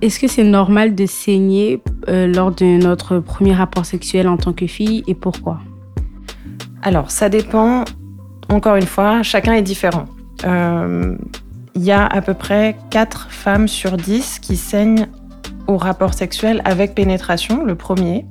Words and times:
Est-ce 0.00 0.18
que 0.18 0.26
c'est 0.26 0.44
normal 0.44 0.94
de 0.94 1.06
saigner 1.06 1.82
euh, 2.08 2.26
lors 2.26 2.50
de 2.50 2.64
notre 2.64 3.18
premier 3.18 3.54
rapport 3.54 3.84
sexuel 3.84 4.28
en 4.28 4.36
tant 4.36 4.52
que 4.52 4.66
fille 4.66 5.04
et 5.06 5.14
pourquoi? 5.14 5.60
Alors, 6.82 7.10
ça 7.10 7.28
dépend, 7.28 7.84
encore 8.48 8.76
une 8.76 8.86
fois, 8.86 9.22
chacun 9.22 9.52
est 9.52 9.62
différent. 9.62 10.06
Euh, 10.44 11.16
il 11.74 11.82
y 11.82 11.92
a 11.92 12.06
à 12.06 12.20
peu 12.20 12.34
près 12.34 12.76
4 12.90 13.30
femmes 13.30 13.68
sur 13.68 13.96
10 13.96 14.38
qui 14.40 14.56
saignent 14.56 15.08
au 15.66 15.76
rapport 15.76 16.14
sexuel 16.14 16.62
avec 16.64 16.94
pénétration, 16.94 17.64
le 17.64 17.74
premier. 17.74 18.26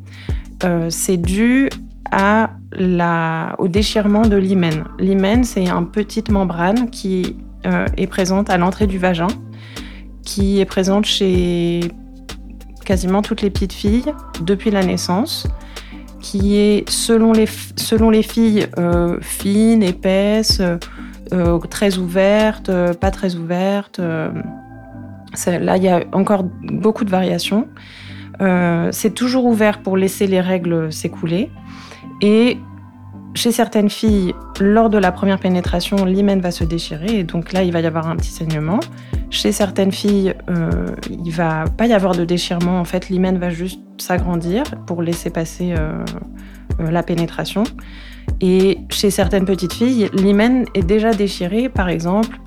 Euh, 0.63 0.87
c'est 0.89 1.17
dû 1.17 1.69
au 2.13 3.67
déchirement 3.67 4.23
de 4.23 4.35
l'hymen. 4.35 4.85
L'hymen, 4.99 5.43
c'est 5.43 5.67
une 5.67 5.89
petite 5.89 6.29
membrane 6.29 6.89
qui 6.89 7.37
est 7.63 8.07
présente 8.07 8.49
à 8.49 8.57
l'entrée 8.57 8.87
du 8.87 8.97
vagin 8.97 9.27
qui 10.23 10.59
est 10.59 10.65
présente 10.65 11.05
chez 11.05 11.81
quasiment 12.85 13.21
toutes 13.21 13.41
les 13.41 13.49
petites 13.49 13.73
filles 13.73 14.13
depuis 14.41 14.71
la 14.71 14.83
naissance, 14.83 15.47
qui 16.19 16.57
est 16.57 16.89
selon 16.89 17.31
les, 17.31 17.47
selon 17.75 18.09
les 18.09 18.23
filles 18.23 18.67
euh, 18.77 19.17
fine, 19.21 19.83
épaisse, 19.83 20.61
euh, 21.33 21.59
très 21.69 21.97
ouverte, 21.97 22.69
euh, 22.69 22.93
pas 22.93 23.11
très 23.11 23.35
ouverte. 23.35 23.99
là, 23.99 25.77
il 25.77 25.83
y 25.83 25.89
a 25.89 26.01
encore 26.11 26.43
beaucoup 26.43 27.05
de 27.05 27.09
variations. 27.09 27.67
c'est 28.91 29.13
toujours 29.13 29.45
ouvert 29.45 29.81
pour 29.81 29.97
laisser 29.97 30.27
les 30.27 30.41
règles 30.41 30.91
s'écouler. 30.91 31.49
Et 32.21 32.57
chez 33.33 33.51
certaines 33.51 33.89
filles, 33.89 34.33
lors 34.59 34.89
de 34.89 34.97
la 34.97 35.11
première 35.11 35.39
pénétration, 35.39 36.05
l'hymen 36.05 36.41
va 36.41 36.51
se 36.51 36.63
déchirer 36.63 37.19
et 37.19 37.23
donc 37.23 37.53
là, 37.53 37.63
il 37.63 37.71
va 37.71 37.79
y 37.79 37.85
avoir 37.85 38.07
un 38.07 38.15
petit 38.15 38.29
saignement. 38.29 38.79
Chez 39.29 39.51
certaines 39.51 39.91
filles, 39.91 40.33
euh, 40.49 40.87
il 41.09 41.31
va 41.31 41.65
pas 41.77 41.87
y 41.87 41.93
avoir 41.93 42.15
de 42.15 42.25
déchirement. 42.25 42.79
En 42.79 42.85
fait, 42.85 43.09
l'hymen 43.09 43.37
va 43.37 43.49
juste 43.49 43.79
s'agrandir 43.97 44.63
pour 44.85 45.01
laisser 45.01 45.29
passer 45.29 45.73
euh, 45.77 46.03
euh, 46.79 46.91
la 46.91 47.03
pénétration. 47.03 47.63
Et 48.41 48.79
chez 48.89 49.09
certaines 49.09 49.45
petites 49.45 49.73
filles, 49.73 50.09
l'hymen 50.13 50.65
est 50.73 50.83
déjà 50.83 51.13
déchiré, 51.13 51.69
par 51.69 51.89
exemple, 51.89 52.37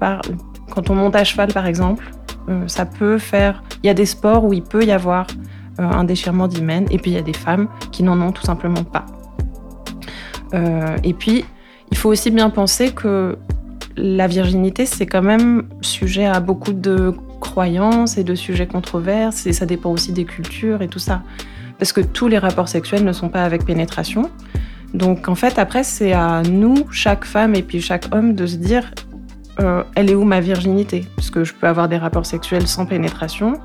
quand 0.71 0.91
on 0.91 0.95
monte 0.95 1.17
à 1.17 1.25
cheval, 1.25 1.53
par 1.53 1.67
exemple. 1.67 2.11
Euh, 2.49 2.69
ça 2.69 2.85
peut 2.85 3.19
faire. 3.19 3.63
Il 3.83 3.87
y 3.87 3.91
a 3.91 3.95
des 3.95 4.07
sports 4.07 4.45
où 4.45 4.53
il 4.53 4.63
peut 4.63 4.85
y 4.85 4.93
avoir 4.93 5.27
un 5.79 6.05
déchirement 6.05 6.47
d'hymen, 6.47 6.87
et 6.91 6.99
puis 6.99 7.13
il 7.13 7.15
y 7.15 7.19
a 7.19 7.23
des 7.23 7.33
femmes 7.33 7.69
qui 7.91 8.03
n'en 8.03 8.21
ont 8.21 8.33
tout 8.33 8.45
simplement 8.45 8.85
pas. 8.85 9.07
Euh, 10.55 10.97
et 11.03 11.13
puis, 11.13 11.45
il 11.91 11.97
faut 11.97 12.09
aussi 12.09 12.31
bien 12.31 12.51
penser 12.51 12.93
que 12.93 13.37
la 13.97 14.27
virginité, 14.27 14.87
c'est 14.87 15.07
quand 15.07 15.23
même 15.23 15.69
sujet 15.81 16.27
à 16.27 16.41
beaucoup 16.41 16.73
de 16.73 17.15
croyances 17.41 18.17
et 18.17 18.25
de 18.25 18.35
sujets 18.35 18.67
controverses, 18.67 19.47
et 19.47 19.53
ça 19.53 19.67
dépend 19.67 19.91
aussi 19.91 20.13
des 20.13 20.25
cultures 20.25 20.83
et 20.83 20.89
tout 20.89 20.99
ça. 20.99 21.23
Parce 21.79 21.93
que 21.93 22.01
tous 22.01 22.29
les 22.29 22.39
rapports 22.39 22.69
sexuels 22.69 23.05
ne 23.05 23.13
sont 23.13 23.29
pas 23.29 23.45
avec 23.45 23.65
pénétration. 23.65 24.31
Donc 24.95 25.29
en 25.29 25.35
fait, 25.35 25.59
après, 25.59 25.85
c'est 25.85 26.13
à 26.13 26.43
nous, 26.43 26.87
chaque 26.91 27.25
femme 27.25 27.55
et 27.55 27.63
puis 27.63 27.81
chaque 27.81 28.07
homme, 28.15 28.35
de 28.35 28.47
se 28.47 28.57
dire, 28.57 28.91
euh, 29.61 29.83
elle 29.95 30.11
est 30.11 30.15
où 30.15 30.25
ma 30.25 30.41
virginité? 30.41 31.05
Parce 31.17 31.31
que 31.31 31.45
je 31.45 31.53
peux 31.53 31.67
avoir 31.67 31.89
des 31.89 31.99
rapports 31.99 32.27
sexuels 32.27 32.67
sans 32.67 32.87
pénétration, 32.87 33.59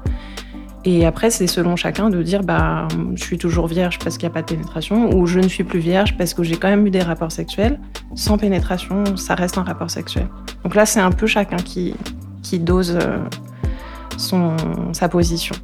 et 0.85 1.05
après, 1.05 1.30
c'est 1.30 1.47
selon 1.47 1.75
chacun 1.75 2.09
de 2.09 2.23
dire 2.23 2.44
bah, 2.44 2.88
je 3.16 3.23
suis 3.23 3.38
toujours 3.38 3.67
vierge 3.67 3.99
parce 3.99 4.17
qu'il 4.17 4.27
n'y 4.27 4.31
a 4.31 4.33
pas 4.33 4.41
de 4.41 4.47
pénétration, 4.47 5.16
ou 5.16 5.25
je 5.25 5.39
ne 5.39 5.47
suis 5.47 5.63
plus 5.63 5.80
vierge 5.80 6.17
parce 6.17 6.33
que 6.33 6.44
j'ai 6.44 6.55
quand 6.55 6.69
même 6.69 6.86
eu 6.88 6.91
des 6.91 7.02
rapports 7.02 7.31
sexuels. 7.31 7.80
Sans 8.16 8.38
pénétration, 8.38 9.16
ça 9.17 9.36
reste 9.36 9.58
un 9.58 9.63
rapport 9.63 9.91
sexuel. 9.91 10.27
Donc 10.63 10.75
là, 10.75 10.86
c'est 10.86 11.02
un 11.02 11.11
peu 11.11 11.27
chacun 11.27 11.58
qui, 11.58 11.95
qui 12.44 12.59
dose 12.59 12.97
euh, 13.02 13.17
son, 14.17 14.55
sa 14.94 15.09
position. 15.09 15.55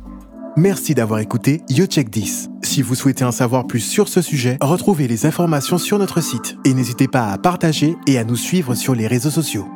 Merci 0.57 0.95
d'avoir 0.95 1.19
écouté 1.19 1.61
YoCheck 1.69 2.09
10. 2.09 2.49
Si 2.63 2.81
vous 2.81 2.95
souhaitez 2.95 3.25
en 3.25 3.31
savoir 3.31 3.67
plus 3.67 3.81
sur 3.81 4.07
ce 4.07 4.21
sujet, 4.21 4.57
retrouvez 4.61 5.07
les 5.07 5.25
informations 5.25 5.77
sur 5.77 5.99
notre 5.99 6.21
site 6.21 6.57
et 6.63 6.73
n'hésitez 6.73 7.09
pas 7.09 7.27
à 7.27 7.37
partager 7.37 7.97
et 8.07 8.17
à 8.17 8.23
nous 8.23 8.37
suivre 8.37 8.73
sur 8.73 8.95
les 8.95 9.07
réseaux 9.07 9.29
sociaux. 9.29 9.67